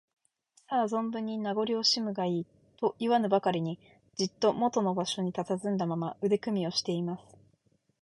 [0.67, 2.45] 「さあ、ぞんぶんに名ごりをおしむがいい」
[2.81, 3.77] といわぬばかりに、
[4.15, 7.37] じっともとの場所にたたずんだまま、腕組みをしています。